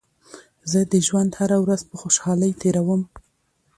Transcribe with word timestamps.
زه 0.71 0.79
د 0.91 0.93
ژوند 1.07 1.31
هره 1.39 1.57
ورځ 1.63 1.81
په 1.89 1.95
خوشحالۍ 2.01 2.51
تېروم. 2.61 3.01